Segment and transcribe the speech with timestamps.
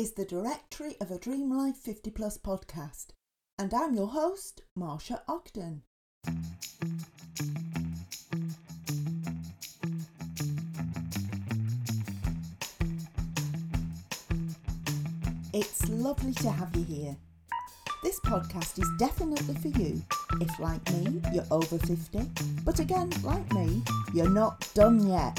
[0.00, 3.08] is the directory of a Dream Life 50 Plus podcast,
[3.58, 5.82] and I'm your host, Marsha Ogden.
[15.52, 17.16] It's lovely to have you here.
[18.02, 20.02] This podcast is definitely for you
[20.40, 22.20] if, like me, you're over 50,
[22.64, 23.82] but again, like me,
[24.14, 25.38] you're not done yet.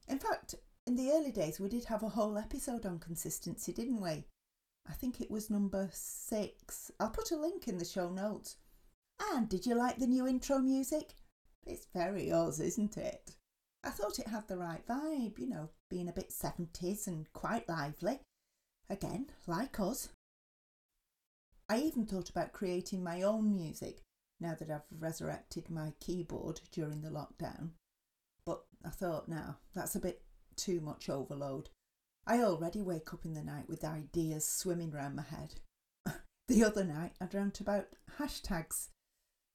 [0.08, 0.56] In fact,
[0.88, 4.24] in the early days, we did have a whole episode on consistency, didn't we?
[4.90, 6.90] I think it was number six.
[7.02, 8.56] I'll put a link in the show notes.
[9.34, 11.16] And did you like the new intro music?
[11.66, 13.36] It's very yours, isn't it?
[13.84, 17.68] I thought it had the right vibe, you know, being a bit 70s and quite
[17.68, 18.22] lively.
[18.90, 20.08] Again, like us.
[21.72, 24.02] I even thought about creating my own music
[24.42, 27.70] now that I've resurrected my keyboard during the lockdown.
[28.46, 30.22] But I thought, now that's a bit
[30.58, 31.70] too much overload.
[32.28, 35.62] I already wake up in the night with ideas swimming round my head.
[36.50, 37.88] the other night I dreamt about
[38.20, 38.90] hashtags.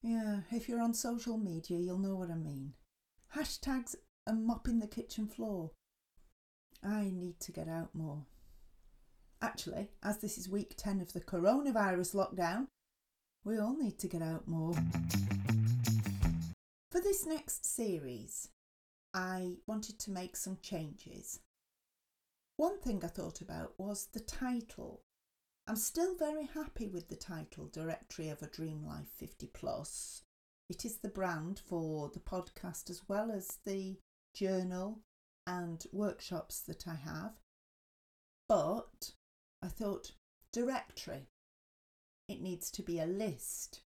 [0.02, 2.72] Yeah, if you're on social media, you'll know what I mean.
[3.34, 3.94] Hashtags
[4.26, 5.72] and mopping the kitchen floor.
[6.82, 8.24] I need to get out more.
[9.46, 12.66] Actually, as this is week 10 of the coronavirus lockdown,
[13.44, 14.74] we all need to get out more.
[16.90, 18.48] For this next series,
[19.14, 21.38] I wanted to make some changes.
[22.56, 25.02] One thing I thought about was the title.
[25.68, 30.22] I'm still very happy with the title Directory of a Dream Life 50 Plus.
[30.68, 34.00] It is the brand for the podcast as well as the
[34.34, 35.02] journal
[35.46, 37.34] and workshops that I have.
[38.48, 39.12] But
[39.66, 40.12] I thought,
[40.52, 41.26] directory.
[42.28, 43.80] It needs to be a list.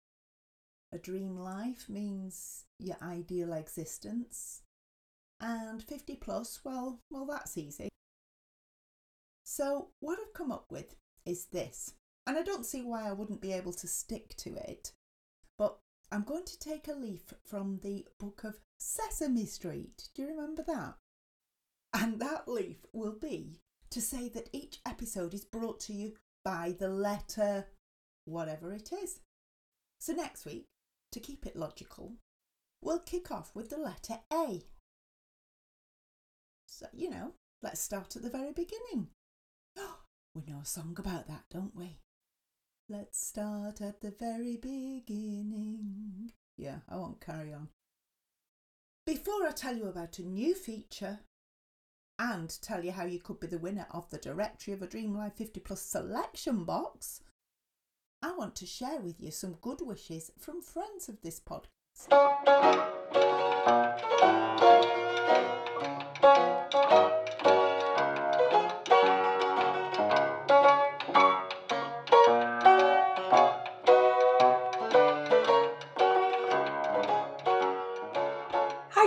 [0.90, 4.62] A dream life means your ideal existence.
[5.38, 7.90] And 50 plus, well, well, that's easy.
[9.44, 11.92] So, what I've come up with is this,
[12.26, 14.92] and I don't see why I wouldn't be able to stick to it,
[15.58, 15.76] but
[16.10, 20.08] I'm going to take a leaf from the book of Sesame Street.
[20.14, 20.94] Do you remember that?
[21.92, 23.60] And that leaf will be
[23.96, 26.12] to say that each episode is brought to you
[26.44, 27.64] by the letter
[28.26, 29.20] whatever it is.
[29.98, 30.66] So next week,
[31.12, 32.12] to keep it logical,
[32.82, 34.64] we'll kick off with the letter A.
[36.68, 37.32] So, you know,
[37.62, 39.08] let's start at the very beginning.
[40.34, 41.96] we know a song about that, don't we?
[42.90, 46.32] Let's start at the very beginning.
[46.58, 47.70] Yeah, I won't carry on.
[49.06, 51.20] Before I tell you about a new feature
[52.18, 55.16] and tell you how you could be the winner of the Directory of a Dream
[55.16, 57.20] Life 50 Plus selection box,
[58.22, 61.66] I want to share with you some good wishes from friends of this podcast.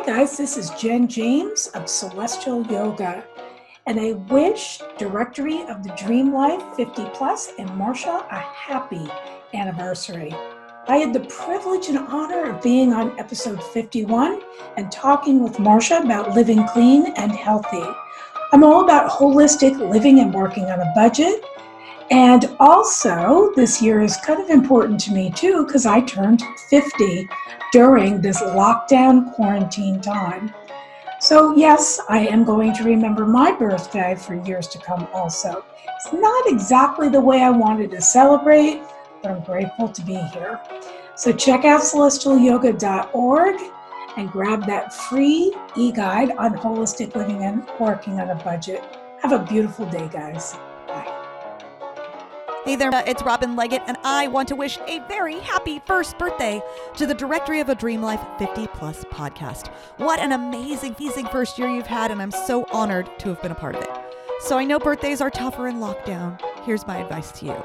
[0.09, 3.23] Guys, this is Jen James of Celestial Yoga,
[3.85, 9.07] and I wish Directory of the Dream Life 50 Plus and Marsha a happy
[9.53, 10.33] anniversary.
[10.87, 14.41] I had the privilege and honor of being on episode 51
[14.77, 17.85] and talking with Marsha about living clean and healthy.
[18.51, 21.45] I'm all about holistic living and working on a budget.
[22.11, 27.29] And also, this year is kind of important to me too because I turned 50
[27.71, 30.53] during this lockdown quarantine time.
[31.21, 35.63] So, yes, I am going to remember my birthday for years to come also.
[35.97, 38.81] It's not exactly the way I wanted to celebrate,
[39.21, 40.59] but I'm grateful to be here.
[41.15, 43.59] So, check out celestialyoga.org
[44.17, 48.81] and grab that free e guide on holistic living and working on a budget.
[49.21, 50.55] Have a beautiful day, guys.
[52.69, 56.61] Hey there, it's Robin Leggett, and I want to wish a very happy first birthday
[56.97, 59.69] to the Directory of a Dream Life 50 Plus podcast.
[59.97, 63.51] What an amazing, amazing first year you've had, and I'm so honored to have been
[63.51, 63.89] a part of it.
[64.41, 66.39] So I know birthdays are tougher in lockdown.
[66.63, 67.63] Here's my advice to you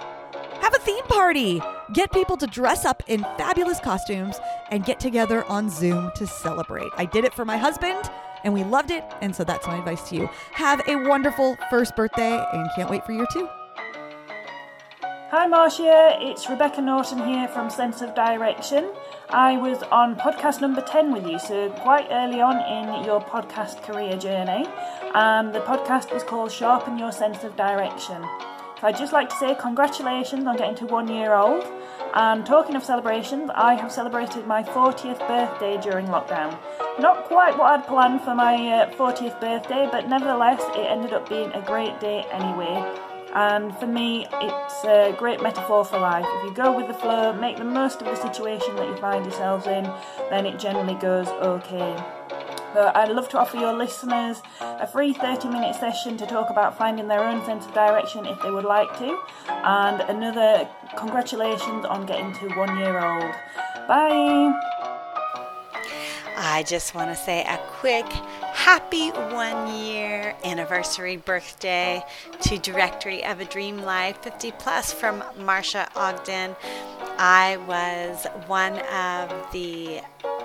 [0.63, 1.61] have a theme party.
[1.93, 4.41] Get people to dress up in fabulous costumes
[4.71, 6.89] and get together on Zoom to celebrate.
[6.97, 8.11] I did it for my husband
[8.43, 10.31] and we loved it, and so that's my advice to you.
[10.53, 13.51] Have a wonderful first birthday and can't wait for year two.
[15.37, 18.89] Hi Marsha, it's Rebecca Norton here from Sense of Direction.
[19.31, 23.83] I was on podcast number 10 with you, so quite early on in your podcast
[23.83, 24.65] career journey,
[25.13, 28.23] and the podcast is called Sharpen Your Sense of Direction.
[28.81, 31.65] So I'd just like to say congratulations on getting to one year old.
[32.15, 36.57] And talking of celebrations, I have celebrated my 40th birthday during lockdown.
[37.01, 41.29] Not quite what I'd planned for my uh, 40th birthday, but nevertheless, it ended up
[41.29, 43.14] being a great day anyway.
[43.35, 46.25] And for me, it's a great metaphor for life.
[46.27, 49.25] If you go with the flow, make the most of the situation that you find
[49.25, 49.85] yourselves in,
[50.31, 51.97] then it generally goes okay.
[52.75, 56.77] But I'd love to offer your listeners a free 30 minute session to talk about
[56.77, 62.05] finding their own sense of direction if they would like to, and another congratulations on
[62.05, 63.33] getting to one year old.
[63.87, 64.53] Bye!
[66.37, 68.07] I just want to say a quick
[68.65, 72.03] happy one year anniversary birthday
[72.41, 76.57] to Directory of a Dream Life 50 Plus from Marsha Ogden.
[77.19, 80.01] I was one of the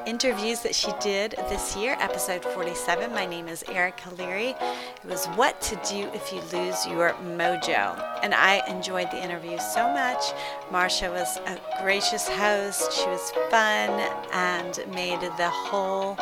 [0.05, 3.09] interviews that she did this year, episode 47.
[3.13, 4.49] My name is Erica Leary.
[4.49, 8.19] It was What to Do If You Lose Your Mojo.
[8.21, 10.33] And I enjoyed the interview so much.
[10.69, 13.91] Marsha was a gracious host, she was fun,
[14.33, 16.17] and made the whole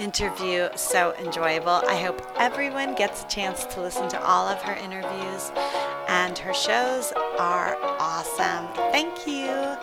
[0.00, 1.82] interview so enjoyable.
[1.86, 5.52] I hope everyone gets a chance to listen to all of her interviews,
[6.08, 8.66] and her shows are awesome.
[8.92, 9.76] Thank you.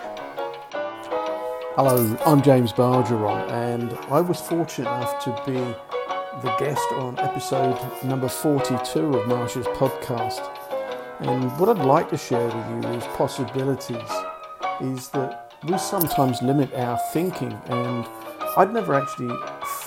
[1.76, 5.60] Hello, I'm James Bargeron, and I was fortunate enough to be
[6.42, 10.42] the guest on episode number 42 of Marsha's podcast.
[11.20, 14.12] And what I'd like to share with you is possibilities,
[14.82, 18.08] is that we sometimes limit our thinking, and
[18.58, 19.36] I'd never actually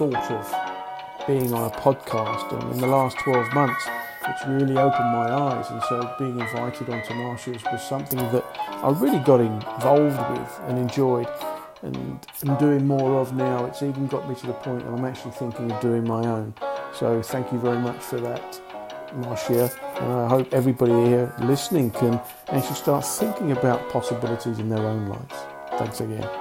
[0.01, 3.87] thought of being on a podcast, and in the last 12 months,
[4.27, 5.71] it's really opened my eyes.
[5.71, 10.79] And so being invited onto Marsha's was something that I really got involved with and
[10.79, 11.29] enjoyed
[11.83, 13.67] and am doing more of now.
[13.67, 16.55] It's even got me to the point that I'm actually thinking of doing my own.
[16.95, 18.59] So thank you very much for that,
[19.17, 19.71] Marsha.
[20.01, 22.15] And I hope everybody here listening can
[22.49, 25.35] actually start thinking about possibilities in their own lives.
[25.77, 26.40] Thanks again.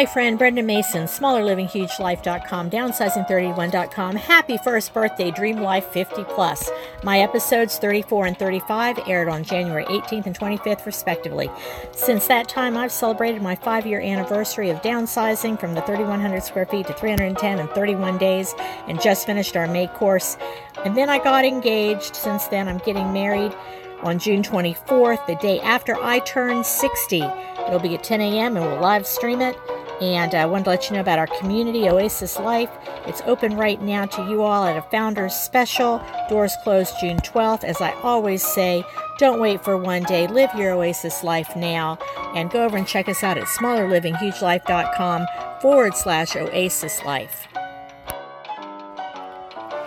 [0.00, 0.38] Hi, friend.
[0.38, 4.16] Brenda Mason, smallerlivinghugelife.com, downsizing31.com.
[4.16, 6.70] Happy first birthday, Dream Life 50 Plus.
[7.02, 11.50] My episodes 34 and 35 aired on January 18th and 25th, respectively.
[11.92, 16.64] Since that time, I've celebrated my five year anniversary of downsizing from the 3,100 square
[16.64, 18.54] feet to 310 in 31 days
[18.88, 20.38] and just finished our May course.
[20.82, 22.16] And then I got engaged.
[22.16, 23.54] Since then, I'm getting married
[24.02, 27.20] on June 24th, the day after I turn 60.
[27.20, 28.56] It'll be at 10 a.m.
[28.56, 29.58] and we'll live stream it.
[30.00, 32.70] And I wanted to let you know about our community, Oasis Life.
[33.06, 36.02] It's open right now to you all at a founder's special.
[36.28, 37.64] Doors close June 12th.
[37.64, 38.82] As I always say,
[39.18, 40.26] don't wait for one day.
[40.26, 41.98] Live your Oasis life now.
[42.34, 45.26] And go over and check us out at smallerlivinghugelife.com
[45.60, 47.46] forward slash Oasis Life.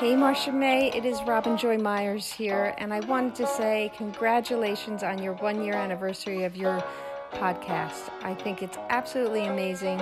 [0.04, 5.02] Hey, Marsha May, it is Robin Joy Myers here, and I wanted to say congratulations
[5.02, 6.84] on your one year anniversary of your
[7.34, 8.10] podcast.
[8.24, 10.02] I think it's absolutely amazing.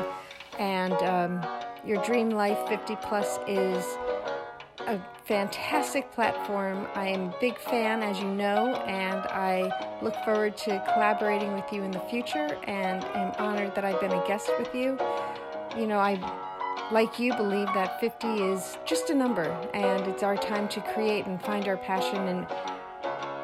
[0.59, 1.45] And um,
[1.85, 3.85] your Dream Life 50 Plus is
[4.87, 6.87] a fantastic platform.
[6.95, 9.71] I am a big fan, as you know, and I
[10.01, 14.11] look forward to collaborating with you in the future and am honored that I've been
[14.11, 14.97] a guest with you.
[15.77, 16.19] You know, I
[16.91, 21.25] like you, believe that 50 is just a number and it's our time to create
[21.25, 22.47] and find our passion and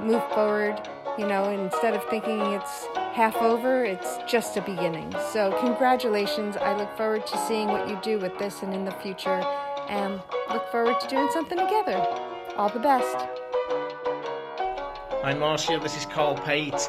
[0.06, 0.82] move forward.
[1.18, 2.88] You know, instead of thinking it's
[3.18, 5.12] half over, it's just a beginning.
[5.34, 6.56] So, congratulations.
[6.56, 9.42] I look forward to seeing what you do with this and in the future,
[9.90, 10.22] and
[10.54, 11.98] look forward to doing something together.
[12.58, 13.16] All the best.
[15.24, 15.82] Hi, Marsha.
[15.82, 16.88] This is Carl Pate.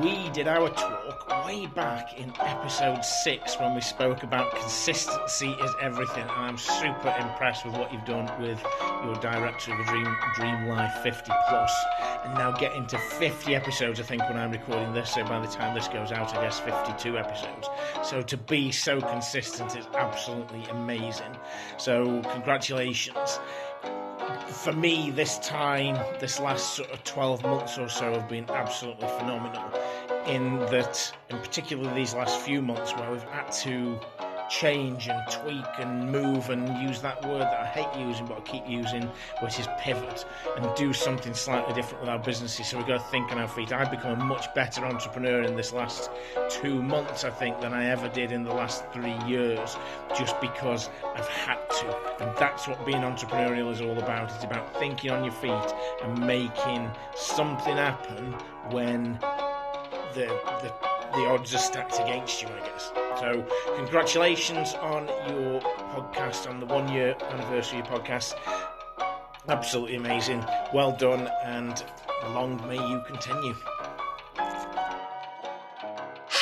[0.00, 0.70] We did our
[1.44, 7.14] way back in episode six when we spoke about consistency is everything, and I'm super
[7.20, 8.62] impressed with what you've done with
[9.04, 11.72] your director of a Dream Dream Life 50 plus,
[12.24, 14.00] and now getting to 50 episodes.
[14.00, 16.60] I think when I'm recording this, so by the time this goes out, I guess
[16.60, 17.68] 52 episodes.
[18.02, 21.36] So to be so consistent is absolutely amazing.
[21.76, 23.38] So congratulations
[24.48, 29.08] for me, this time, this last sort of 12 months or so have been absolutely
[29.08, 29.62] phenomenal.
[30.26, 34.00] In that, in particular, these last few months where we've had to
[34.48, 38.40] change and tweak and move and use that word that I hate using but I
[38.42, 40.24] keep using, which is pivot,
[40.56, 42.68] and do something slightly different with our businesses.
[42.68, 43.72] So we've got to think on our feet.
[43.72, 46.10] I've become a much better entrepreneur in this last
[46.48, 49.76] two months, I think, than I ever did in the last three years,
[50.16, 52.24] just because I've had to.
[52.24, 54.30] And that's what being entrepreneurial is all about.
[54.34, 58.34] It's about thinking on your feet and making something happen
[58.70, 59.18] when
[60.14, 60.26] the
[60.62, 60.72] the
[61.14, 62.92] the odds are stacked against you, I guess.
[63.20, 63.44] So,
[63.76, 68.34] congratulations on your podcast, on the one year anniversary of podcast.
[69.48, 70.44] Absolutely amazing.
[70.72, 71.84] Well done, and
[72.32, 73.54] long may you continue.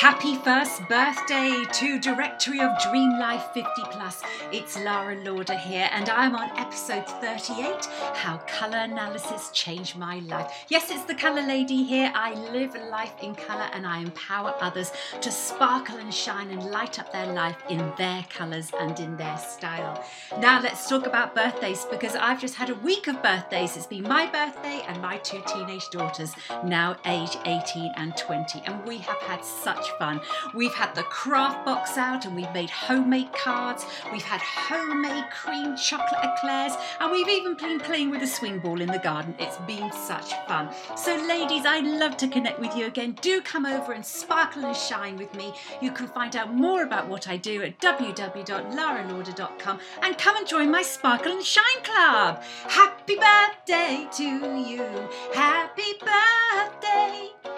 [0.03, 4.21] Happy first birthday to Directory of Dream Life 50 Plus.
[4.51, 10.65] It's Lara Lauder here, and I'm on episode 38 How Colour Analysis Changed My Life.
[10.67, 12.11] Yes, it's the Colour Lady here.
[12.13, 14.91] I live life in colour and I empower others
[15.21, 19.37] to sparkle and shine and light up their life in their colours and in their
[19.37, 20.03] style.
[20.37, 23.77] Now, let's talk about birthdays because I've just had a week of birthdays.
[23.77, 26.33] It's been my birthday and my two teenage daughters,
[26.65, 30.21] now age 18 and 20, and we have had such fun.
[30.53, 33.85] We've had the craft box out and we've made homemade cards.
[34.11, 38.81] We've had homemade cream chocolate eclairs and we've even been playing with a swing ball
[38.81, 39.35] in the garden.
[39.39, 40.69] It's been such fun.
[40.95, 43.17] So, ladies, I'd love to connect with you again.
[43.21, 45.53] Do come over and sparkle and shine with me.
[45.81, 50.71] You can find out more about what I do at www.laralauder.com and come and join
[50.71, 52.41] my Sparkle and Shine Club.
[52.67, 54.83] Happy birthday to you.
[55.33, 57.52] Happy birthday.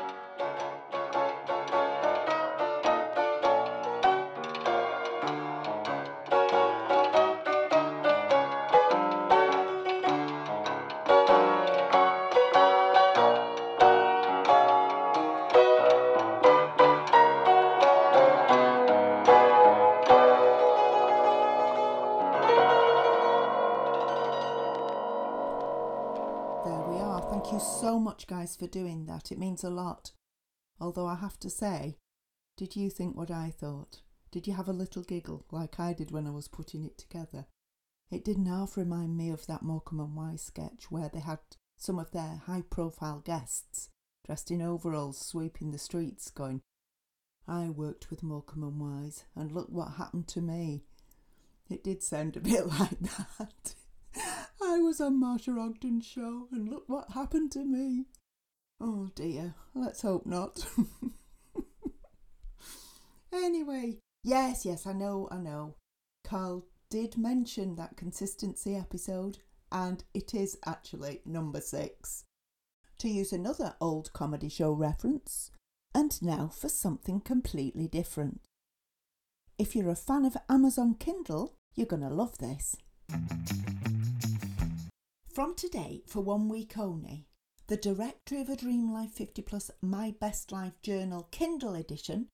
[28.16, 29.30] Much, guys, for doing that.
[29.30, 30.12] It means a lot.
[30.80, 31.98] Although I have to say,
[32.56, 34.04] did you think what I thought?
[34.32, 37.46] Did you have a little giggle like I did when I was putting it together?
[38.10, 41.40] It didn't half remind me of that Morecambe and Wise sketch where they had
[41.76, 43.90] some of their high profile guests
[44.26, 46.62] dressed in overalls sweeping the streets going,
[47.50, 50.86] I worked with Morecambe and Wise and look what happened to me.
[51.70, 52.98] It did sound a bit like
[53.38, 53.76] that.
[54.86, 58.06] Was on Marsha Ogden's show and look what happened to me.
[58.80, 60.64] Oh dear, let's hope not.
[63.34, 65.74] anyway, yes, yes, I know, I know.
[66.24, 69.40] Carl did mention that consistency episode,
[69.72, 72.24] and it is actually number six.
[73.00, 75.50] To use another old comedy show reference,
[75.96, 78.42] and now for something completely different.
[79.58, 82.78] If you're a fan of Amazon Kindle, you're going to love this.
[85.36, 87.28] From today, for one week only,
[87.68, 92.30] the Directory of a Dream Life 50 Plus My Best Life Journal Kindle edition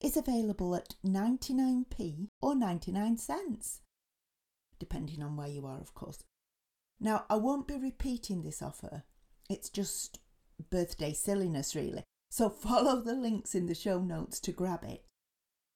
[0.00, 3.82] is available at 99p or 99 cents,
[4.80, 6.18] depending on where you are, of course.
[6.98, 9.04] Now, I won't be repeating this offer,
[9.48, 10.18] it's just
[10.68, 12.02] birthday silliness, really.
[12.28, 15.04] So follow the links in the show notes to grab it.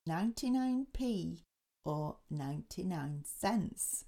[0.09, 1.43] 99p
[1.85, 4.05] or 99 cents.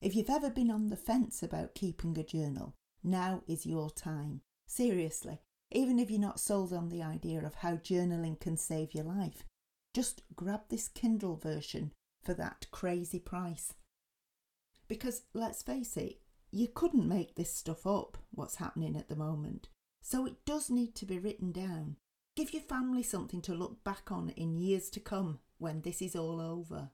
[0.00, 4.40] If you've ever been on the fence about keeping a journal, now is your time.
[4.66, 5.40] Seriously,
[5.70, 9.44] even if you're not sold on the idea of how journaling can save your life,
[9.92, 11.92] just grab this Kindle version
[12.22, 13.74] for that crazy price.
[14.88, 19.68] Because let's face it, you couldn't make this stuff up, what's happening at the moment.
[20.00, 21.96] So it does need to be written down.
[22.36, 26.16] Give your family something to look back on in years to come when this is
[26.16, 26.90] all over.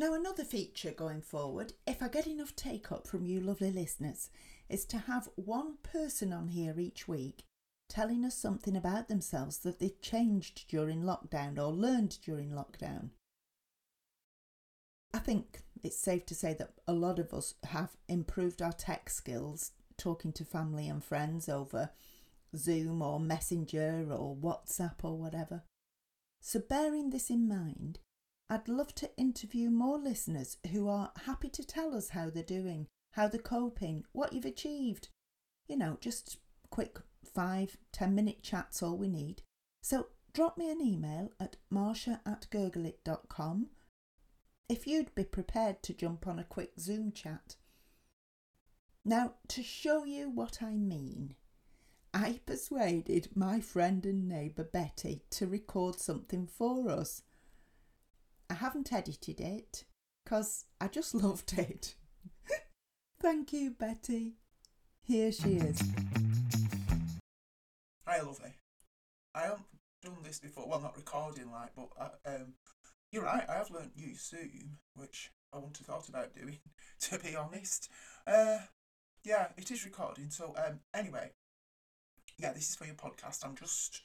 [0.00, 4.30] Now, another feature going forward, if I get enough take up from you lovely listeners,
[4.66, 7.44] is to have one person on here each week
[7.86, 13.10] telling us something about themselves that they've changed during lockdown or learned during lockdown.
[15.12, 19.10] I think it's safe to say that a lot of us have improved our tech
[19.10, 21.90] skills talking to family and friends over
[22.56, 25.64] Zoom or Messenger or WhatsApp or whatever.
[26.40, 27.98] So, bearing this in mind,
[28.52, 32.88] I'd love to interview more listeners who are happy to tell us how they're doing,
[33.12, 35.08] how they're coping, what you've achieved.
[35.68, 36.38] You know, just
[36.68, 39.42] quick five, ten minute chats, all we need.
[39.82, 42.48] So, drop me an email at marsha at
[44.68, 47.54] if you'd be prepared to jump on a quick Zoom chat.
[49.04, 51.36] Now, to show you what I mean,
[52.12, 57.22] I persuaded my friend and neighbour Betty to record something for us.
[58.50, 59.84] I haven't edited it
[60.24, 61.94] because I just loved it.
[63.20, 64.34] Thank you, Betty.
[65.02, 65.80] Here she is.
[68.06, 68.54] Hi, lovely.
[69.34, 69.66] I haven't
[70.02, 70.66] done this before.
[70.66, 72.54] Well, not recording like, but I, um,
[73.12, 76.58] you're right, I have learnt use Zoom, which I wouldn't have thought about doing,
[77.02, 77.88] to be honest.
[78.26, 78.58] Uh,
[79.24, 80.30] yeah, it is recording.
[80.30, 81.30] So, um, anyway,
[82.36, 83.44] yeah, this is for your podcast.
[83.44, 84.02] I'm just,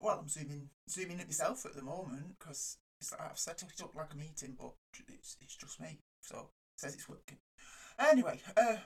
[0.00, 2.78] well, I'm zooming, zooming at myself at the moment because
[3.20, 4.72] I've set it up like a meeting, but
[5.08, 6.00] it's it's just me.
[6.22, 7.38] So it says it's working.
[7.98, 8.76] Anyway, uh,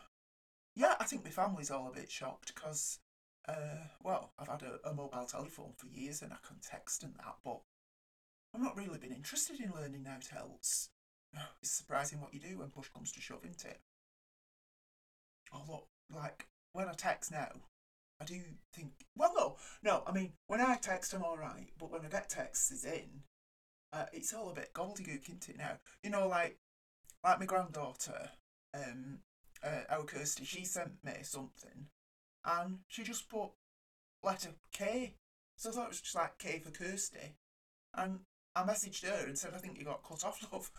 [0.77, 3.01] yeah, I think my family's all a bit shocked because,
[3.49, 7.15] uh, well, I've had a, a mobile telephone for years and I can text and
[7.17, 7.61] that, but
[8.55, 10.91] I've not really been interested in learning out else.
[11.63, 13.81] It's surprising what you do when push comes to shove, isn't it?
[15.53, 17.51] Although, like, when I text now,
[18.21, 18.41] I do
[18.73, 22.29] think, well, no, no, I mean, when I text, I'm alright, but when I get
[22.29, 23.23] texts in,
[23.93, 25.79] uh, it's all a bit gobbledygook, isn't it now?
[26.03, 26.59] You know, like,
[27.25, 28.31] like my granddaughter,
[28.75, 29.19] um,
[29.63, 31.89] uh, our Kirsty, she sent me something,
[32.45, 33.51] and she just put
[34.23, 35.15] letter K.
[35.57, 37.37] So I thought it was just like K for Kirsty.
[37.95, 38.21] And
[38.55, 40.71] I messaged her and said, I think you got cut off, love.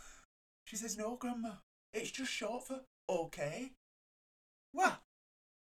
[0.66, 1.56] She says, No, Grandma,
[1.94, 3.72] it's just short for okay.
[4.74, 5.00] Well,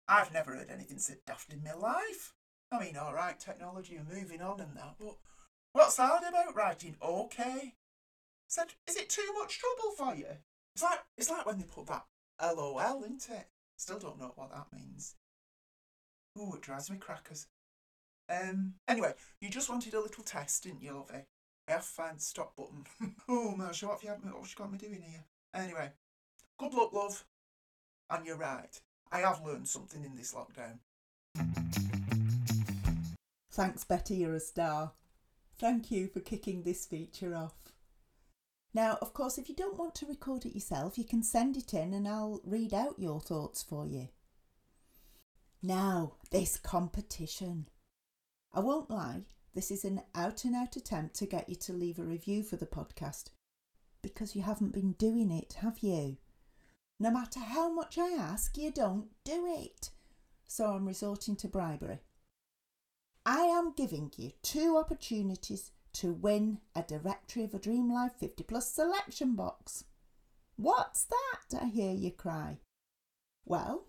[0.09, 2.35] I've never heard anything so daft in my life.
[2.73, 5.17] I mean, alright, technology and moving on and that, but
[5.77, 7.75] what's hard about writing okay?
[8.49, 10.39] Said, is it too much trouble for you?
[10.75, 12.07] It's like it's like when they put that
[12.41, 13.49] LOL into it.
[13.77, 15.17] Still don't know what that means.
[16.39, 17.47] Oh, it drives me crackers.
[18.29, 18.75] Um.
[18.89, 21.25] Anyway, you just wanted a little test, didn't you, lovey?
[21.69, 22.85] I have the stop button.
[23.29, 25.25] oh, Marsha, what have you, what you got me doing here?
[25.55, 25.91] Anyway,
[26.59, 27.25] good luck, love.
[28.09, 28.81] And you're right.
[29.11, 30.79] I have learned something in this lockdown.
[33.51, 34.93] Thanks, Betty, you're a star.
[35.59, 37.55] Thank you for kicking this feature off.
[38.75, 41.73] Now, of course, if you don't want to record it yourself, you can send it
[41.73, 44.09] in and I'll read out your thoughts for you.
[45.63, 47.69] Now, this competition.
[48.53, 49.23] I won't lie,
[49.55, 52.57] this is an out and out attempt to get you to leave a review for
[52.57, 53.31] the podcast
[54.03, 56.19] because you haven't been doing it, have you?
[57.01, 59.91] No matter how much I ask, you don't do it.
[60.47, 62.01] So I'm resorting to bribery.
[63.29, 68.45] I am giving you two opportunities to win a Directory of a Dream Life 50
[68.45, 69.83] Plus selection box.
[70.55, 71.61] What's that?
[71.61, 72.61] I hear you cry.
[73.45, 73.89] Well,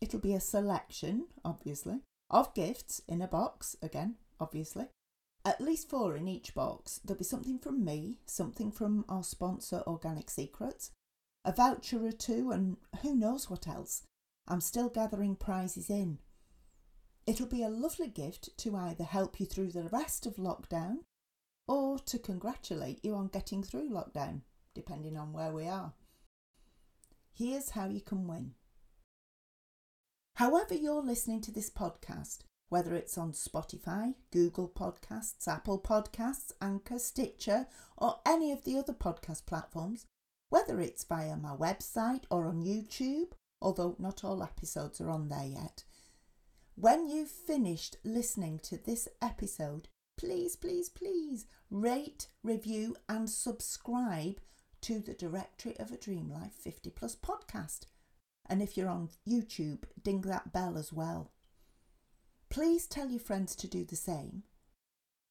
[0.00, 4.86] it'll be a selection, obviously, of gifts in a box, again, obviously.
[5.44, 7.00] At least four in each box.
[7.04, 10.92] There'll be something from me, something from our sponsor, Organic Secrets,
[11.44, 14.04] a voucher or two, and who knows what else.
[14.46, 16.18] I'm still gathering prizes in.
[17.26, 20.98] It'll be a lovely gift to either help you through the rest of lockdown
[21.68, 24.40] or to congratulate you on getting through lockdown,
[24.74, 25.92] depending on where we are.
[27.32, 28.54] Here's how you can win.
[30.34, 36.98] However, you're listening to this podcast, whether it's on Spotify, Google Podcasts, Apple Podcasts, Anchor,
[36.98, 40.06] Stitcher, or any of the other podcast platforms,
[40.48, 45.46] whether it's via my website or on YouTube, although not all episodes are on there
[45.46, 45.84] yet.
[46.74, 54.40] When you've finished listening to this episode, please, please, please rate, review, and subscribe
[54.82, 57.80] to the Directory of a Dream Life 50 Plus podcast.
[58.48, 61.32] And if you're on YouTube, ding that bell as well.
[62.48, 64.44] Please tell your friends to do the same.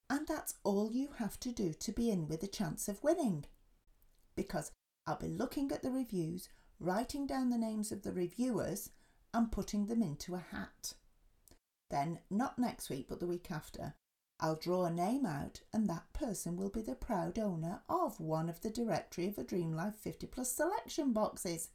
[0.09, 3.45] And that's all you have to do to be in with a chance of winning.
[4.35, 4.71] Because
[5.05, 6.49] I'll be looking at the reviews,
[6.79, 8.91] writing down the names of the reviewers,
[9.33, 10.93] and putting them into a hat.
[11.89, 13.95] Then, not next week, but the week after,
[14.39, 18.47] I'll draw a name out, and that person will be the proud owner of one
[18.47, 21.69] of the Directory of a Dream Life 50 Plus selection boxes.